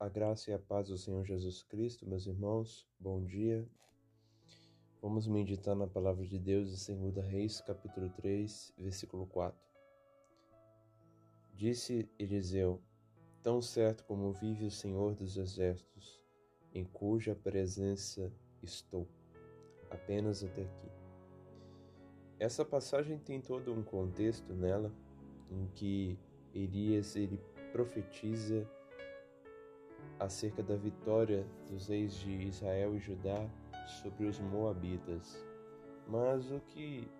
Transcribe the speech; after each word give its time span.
A 0.00 0.08
graça 0.08 0.50
e 0.50 0.54
a 0.54 0.58
paz 0.58 0.88
do 0.88 0.96
Senhor 0.96 1.22
Jesus 1.26 1.62
Cristo, 1.62 2.08
meus 2.08 2.26
irmãos, 2.26 2.88
bom 2.98 3.22
dia. 3.22 3.68
Vamos 5.02 5.26
meditar 5.26 5.76
na 5.76 5.86
palavra 5.86 6.26
de 6.26 6.38
Deus 6.38 6.88
em 6.88 6.96
2 7.10 7.26
Reis, 7.26 7.60
capítulo 7.60 8.08
3, 8.08 8.72
versículo 8.78 9.26
4. 9.26 9.60
Disse 11.54 12.08
Eliseu: 12.18 12.80
Tão 13.42 13.60
certo 13.60 14.02
como 14.04 14.32
vive 14.32 14.64
o 14.64 14.70
Senhor 14.70 15.14
dos 15.14 15.36
Exércitos, 15.36 16.18
em 16.72 16.86
cuja 16.86 17.34
presença 17.34 18.32
estou, 18.62 19.06
apenas 19.90 20.42
até 20.42 20.62
aqui. 20.62 20.88
Essa 22.38 22.64
passagem 22.64 23.18
tem 23.18 23.38
todo 23.38 23.70
um 23.70 23.82
contexto 23.82 24.54
nela, 24.54 24.90
em 25.50 25.66
que 25.74 26.18
Elias 26.54 27.16
ele 27.16 27.38
profetiza 27.70 28.66
acerca 30.20 30.62
da 30.62 30.76
vitória 30.76 31.46
dos 31.66 31.88
reis 31.88 32.12
de 32.12 32.30
Israel 32.46 32.94
e 32.94 32.98
Judá 32.98 33.48
sobre 34.02 34.26
os 34.26 34.38
Moabitas. 34.38 35.42
Mas 36.06 36.50
o 36.52 36.60
que 36.60 37.10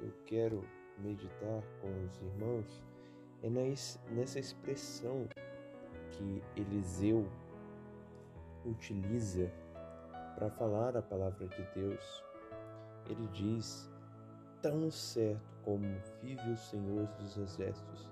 eu 0.00 0.12
quero 0.26 0.62
meditar 0.98 1.62
com 1.80 2.04
os 2.04 2.20
irmãos 2.20 2.84
é 3.42 3.48
nessa 3.48 4.38
expressão 4.38 5.26
que 6.10 6.42
Eliseu 6.54 7.26
utiliza 8.66 9.50
para 10.34 10.50
falar 10.50 10.96
a 10.96 11.02
palavra 11.02 11.48
de 11.48 11.62
Deus. 11.74 12.24
Ele 13.08 13.26
diz: 13.28 13.90
Tão 14.60 14.90
certo 14.90 15.40
como 15.64 15.86
vive 16.20 16.50
o 16.50 16.56
Senhor 16.56 17.06
dos 17.18 17.36
Exércitos, 17.36 18.10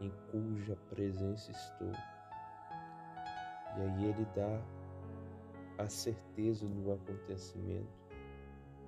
em 0.00 0.10
cuja 0.30 0.76
presença 0.90 1.52
estou 1.52 1.92
e 3.76 3.80
aí 3.80 4.04
ele 4.06 4.26
dá 4.34 4.62
a 5.78 5.88
certeza 5.88 6.66
no 6.66 6.92
acontecimento. 6.92 7.98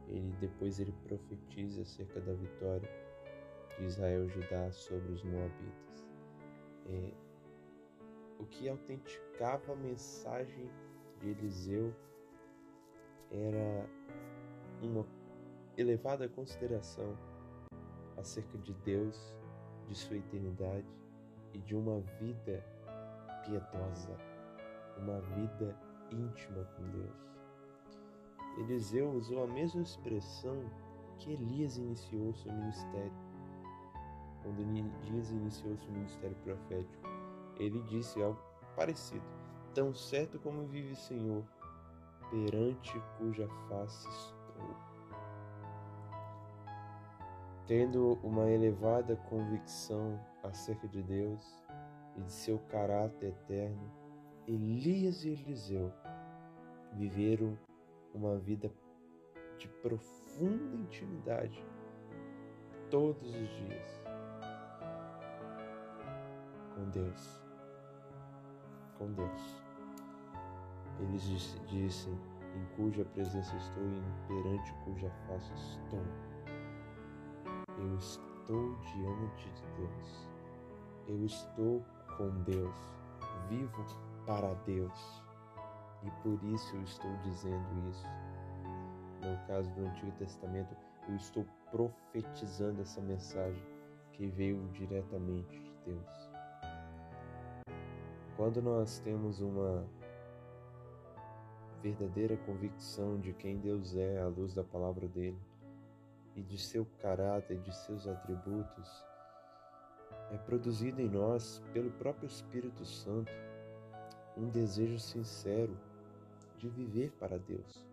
Ele 0.08 0.34
depois 0.40 0.80
ele 0.80 0.92
profetiza 1.04 1.82
acerca 1.82 2.20
da 2.20 2.32
vitória 2.32 2.90
de 3.78 3.84
Israel 3.84 4.28
Judá 4.28 4.70
sobre 4.72 5.12
os 5.12 5.22
moabitas. 5.22 6.08
É, 6.86 7.12
o 8.40 8.44
que 8.46 8.68
autenticava 8.68 9.72
a 9.72 9.76
mensagem 9.76 10.68
de 11.20 11.28
Eliseu 11.28 11.94
era 13.30 13.86
uma 14.82 15.06
elevada 15.76 16.28
consideração 16.28 17.16
acerca 18.16 18.58
de 18.58 18.74
Deus, 18.74 19.36
de 19.86 19.94
sua 19.94 20.16
eternidade 20.16 20.86
e 21.52 21.58
de 21.58 21.76
uma 21.76 22.00
vida 22.18 22.64
piedosa 23.44 24.29
uma 25.02 25.20
vida 25.20 25.76
íntima 26.10 26.64
com 26.76 26.90
Deus. 26.90 27.30
Eliseu 28.58 29.10
usou 29.10 29.44
a 29.44 29.46
mesma 29.46 29.82
expressão 29.82 30.64
que 31.18 31.32
Elias 31.32 31.76
iniciou 31.76 32.34
seu 32.34 32.52
ministério. 32.52 33.12
Quando 34.42 34.60
Elias 34.60 35.30
iniciou 35.30 35.76
seu 35.76 35.92
ministério 35.92 36.36
profético, 36.36 37.08
ele 37.58 37.82
disse 37.82 38.22
algo 38.22 38.40
parecido: 38.74 39.24
Tão 39.74 39.94
certo 39.94 40.38
como 40.38 40.66
vive 40.66 40.92
o 40.92 40.96
Senhor, 40.96 41.44
perante 42.30 43.00
cuja 43.18 43.46
face 43.68 44.08
estou. 44.08 44.76
Tendo 47.66 48.18
uma 48.24 48.50
elevada 48.50 49.14
convicção 49.28 50.18
acerca 50.42 50.88
de 50.88 51.02
Deus 51.02 51.62
e 52.16 52.22
de 52.22 52.32
seu 52.32 52.58
caráter 52.70 53.28
eterno, 53.28 53.99
Elias 54.52 55.24
e 55.24 55.28
Eliseu 55.28 55.92
viveram 56.94 57.56
uma 58.12 58.36
vida 58.36 58.68
de 59.56 59.68
profunda 59.68 60.76
intimidade 60.76 61.64
todos 62.90 63.28
os 63.28 63.48
dias 63.48 64.02
com 66.74 66.90
Deus. 66.90 67.44
Com 68.98 69.12
Deus. 69.12 69.62
Eles 70.98 71.56
dizem: 71.68 72.18
em 72.56 72.64
cuja 72.74 73.04
presença 73.04 73.54
estou 73.56 73.84
e 73.84 74.26
perante 74.26 74.74
cuja 74.84 75.08
face 75.28 75.52
estou. 75.54 76.02
Eu 77.78 77.96
estou 77.96 78.76
diante 78.78 79.48
de 79.48 79.62
Deus. 79.76 80.28
Eu 81.06 81.24
estou 81.24 81.84
com 82.16 82.30
Deus. 82.42 82.76
Vivo 83.48 84.09
para 84.30 84.54
Deus. 84.64 85.24
E 86.04 86.10
por 86.22 86.40
isso 86.44 86.76
eu 86.76 86.82
estou 86.84 87.10
dizendo 87.16 87.88
isso. 87.90 88.06
No 89.20 89.46
caso 89.48 89.68
do 89.74 89.84
Antigo 89.86 90.12
Testamento, 90.12 90.76
eu 91.08 91.16
estou 91.16 91.44
profetizando 91.68 92.80
essa 92.80 93.00
mensagem 93.00 93.62
que 94.12 94.28
veio 94.28 94.68
diretamente 94.68 95.58
de 95.58 95.74
Deus. 95.84 96.30
Quando 98.36 98.62
nós 98.62 99.00
temos 99.00 99.40
uma 99.40 99.84
verdadeira 101.82 102.36
convicção 102.36 103.18
de 103.18 103.32
quem 103.32 103.58
Deus 103.58 103.96
é 103.96 104.20
à 104.20 104.28
luz 104.28 104.54
da 104.54 104.62
palavra 104.62 105.08
dele 105.08 105.40
e 106.36 106.42
de 106.42 106.56
seu 106.56 106.86
caráter 107.02 107.60
de 107.62 107.74
seus 107.74 108.06
atributos, 108.06 109.04
é 110.30 110.38
produzido 110.38 111.02
em 111.02 111.08
nós 111.08 111.60
pelo 111.72 111.90
próprio 111.90 112.28
Espírito 112.28 112.84
Santo 112.84 113.49
um 114.40 114.48
desejo 114.48 114.98
sincero 114.98 115.76
de 116.56 116.68
viver 116.70 117.10
para 117.18 117.38
Deus, 117.38 117.86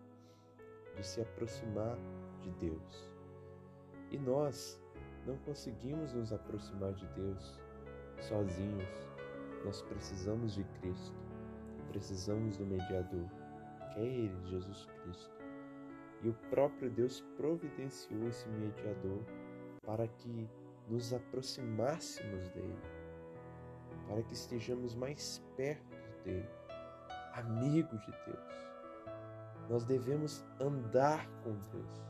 de 0.96 1.06
se 1.06 1.20
aproximar 1.20 1.96
de 2.40 2.50
Deus. 2.52 3.10
E 4.10 4.18
nós 4.18 4.80
não 5.26 5.36
conseguimos 5.38 6.14
nos 6.14 6.32
aproximar 6.32 6.94
de 6.94 7.06
Deus 7.08 7.60
sozinhos. 8.20 9.06
Nós 9.64 9.82
precisamos 9.82 10.54
de 10.54 10.64
Cristo, 10.80 11.14
precisamos 11.88 12.56
do 12.56 12.64
mediador, 12.64 13.28
que 13.92 14.00
é 14.00 14.06
Ele, 14.06 14.46
Jesus 14.46 14.86
Cristo. 15.02 15.38
E 16.22 16.28
o 16.30 16.34
próprio 16.50 16.90
Deus 16.90 17.20
providenciou 17.36 18.26
esse 18.26 18.48
mediador 18.48 19.22
para 19.82 20.08
que 20.08 20.48
nos 20.88 21.12
aproximássemos 21.12 22.48
dele, 22.48 22.78
para 24.08 24.22
que 24.22 24.32
estejamos 24.32 24.94
mais 24.94 25.42
perto 25.56 25.87
amigo 27.34 27.96
de 27.98 28.12
Deus. 28.26 28.58
Nós 29.68 29.84
devemos 29.84 30.44
andar 30.60 31.28
com 31.42 31.52
Deus 31.70 32.08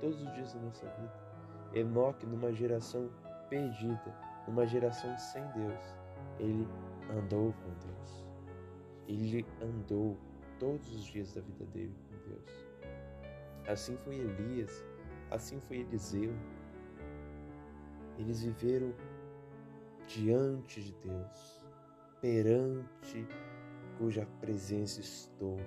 todos 0.00 0.22
os 0.22 0.34
dias 0.34 0.52
da 0.54 0.60
nossa 0.60 0.86
vida. 0.86 1.24
Enoque, 1.74 2.26
numa 2.26 2.52
geração 2.52 3.10
perdida, 3.48 4.14
numa 4.46 4.66
geração 4.66 5.16
sem 5.18 5.42
Deus, 5.52 5.94
ele 6.38 6.66
andou 7.10 7.52
com 7.52 7.70
Deus. 7.86 8.24
Ele 9.06 9.46
andou 9.60 10.16
todos 10.58 10.94
os 10.94 11.04
dias 11.04 11.34
da 11.34 11.40
vida 11.40 11.64
dele 11.66 11.94
com 12.08 12.30
Deus. 12.30 12.66
Assim 13.68 13.96
foi 13.98 14.16
Elias, 14.16 14.84
assim 15.30 15.60
foi 15.60 15.78
Eliseu. 15.78 16.32
Eles 18.18 18.42
viveram 18.42 18.94
diante 20.06 20.82
de 20.82 20.92
Deus, 20.94 21.66
perante 22.20 23.26
cuja 23.98 24.26
presença 24.40 25.00
estou, 25.00 25.58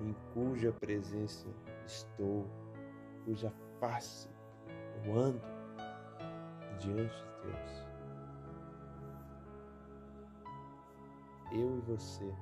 em 0.00 0.14
cuja 0.34 0.72
presença 0.72 1.48
estou, 1.86 2.46
cuja 3.24 3.52
face 3.78 4.28
eu 5.04 5.18
ando 5.18 5.40
diante 6.78 7.16
de 7.16 7.50
Deus. 7.50 7.86
Eu 11.52 11.76
e 11.78 11.80
você 11.80 12.34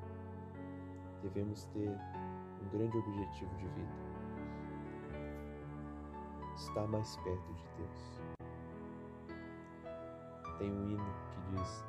devemos 1.23 1.65
ter 1.67 1.89
um 1.89 2.69
grande 2.71 2.99
objetivo 2.99 3.55
de 3.57 3.69
vida: 3.69 3.93
estar 6.57 6.87
mais 6.89 7.17
perto 7.19 7.55
de 7.55 7.65
Deus. 7.79 8.23
Tem 10.59 10.71
um 10.71 10.91
hino 10.91 11.15
que 11.31 11.57
diz: 11.57 11.85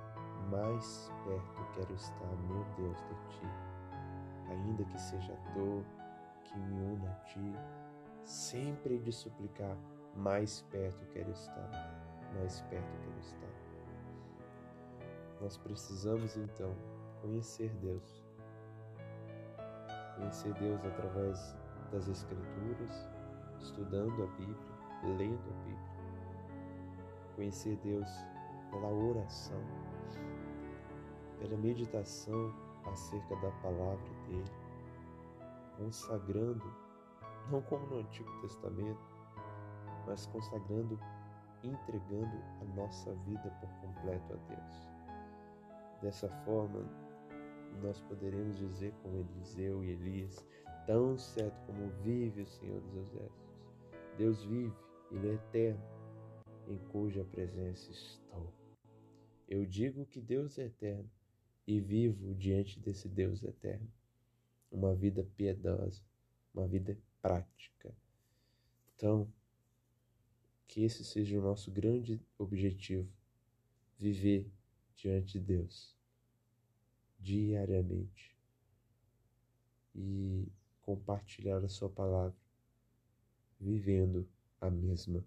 mais 0.50 1.12
perto 1.24 1.66
quero 1.76 1.94
estar, 1.94 2.36
meu 2.48 2.66
Deus, 2.78 2.98
de 2.98 3.38
ti. 3.38 3.48
Ainda 4.50 4.84
que 4.84 5.00
seja 5.00 5.34
a 5.34 5.54
dor 5.54 5.84
que 6.44 6.58
me 6.58 6.82
una 6.96 7.12
a 7.12 7.16
ti, 7.26 7.56
sempre 8.24 8.98
de 8.98 9.12
suplicar, 9.12 9.78
mais 10.16 10.62
perto 10.72 11.06
quero 11.14 11.30
estar, 11.32 11.70
mais 12.36 12.62
perto 12.62 12.98
quero 13.04 13.20
estar. 13.20 13.50
Nós 15.42 15.58
precisamos 15.58 16.36
então 16.36 16.76
conhecer 17.22 17.70
Deus. 17.76 18.24
Conhecer 20.18 20.54
Deus 20.56 20.84
através 20.84 21.56
das 21.92 22.08
Escrituras, 22.08 23.08
estudando 23.60 24.24
a 24.24 24.28
Bíblia, 24.38 25.18
lendo 25.18 25.50
a 25.50 25.64
Bíblia. 25.64 25.90
Conhecer 27.36 27.78
Deus 27.78 28.10
pela 28.70 28.90
oração 28.90 29.62
pela 31.40 31.58
meditação 31.58 32.54
acerca 32.86 33.36
da 33.38 33.52
palavra 33.62 34.10
dele, 34.28 34.52
consagrando, 35.78 36.64
não 37.50 37.62
como 37.64 37.86
no 37.88 38.00
Antigo 38.00 38.30
Testamento, 38.42 39.00
mas 40.06 40.26
consagrando, 40.28 41.00
entregando 41.64 42.38
a 42.62 42.66
nossa 42.76 43.14
vida 43.26 43.50
por 43.60 43.70
completo 43.82 44.34
a 44.34 44.54
Deus. 44.54 44.90
Dessa 46.02 46.30
forma, 46.46 46.86
nós 47.82 48.00
poderemos 48.02 48.58
dizer 48.58 48.94
com 49.04 49.16
Eliseu 49.16 49.84
e 49.84 49.92
Elias, 49.92 50.46
tão 50.86 51.18
certo 51.18 51.60
como 51.66 51.90
vive 52.04 52.42
o 52.42 52.48
Senhor 52.48 52.82
dos 52.82 52.96
Exércitos. 52.96 53.50
Deus 54.18 54.44
vive, 54.44 54.76
Ele 55.12 55.30
é 55.30 55.34
eterno, 55.34 55.84
em 56.68 56.78
cuja 56.90 57.24
presença 57.26 57.92
estou. 57.92 58.52
Eu 59.48 59.66
digo 59.66 60.06
que 60.06 60.22
Deus 60.22 60.58
é 60.58 60.66
eterno 60.66 61.10
e 61.70 61.80
vivo 61.80 62.34
diante 62.34 62.80
desse 62.80 63.08
Deus 63.08 63.44
eterno. 63.44 63.88
Uma 64.72 64.96
vida 64.96 65.24
piedosa, 65.38 66.02
uma 66.52 66.68
vida 66.68 66.98
prática. 67.22 67.96
Então, 68.96 69.32
que 70.68 70.82
esse 70.82 71.06
seja 71.06 71.38
o 71.38 71.44
nosso 71.44 71.70
grande 71.70 72.20
objetivo: 72.40 73.08
viver 74.00 74.50
diante 74.96 75.34
de 75.34 75.46
Deus 75.46 75.96
diariamente 77.20 78.36
e 79.94 80.48
compartilhar 80.82 81.64
a 81.64 81.70
Sua 81.70 81.90
palavra, 81.90 82.36
vivendo 83.60 84.28
a 84.60 84.72
mesma 84.72 85.24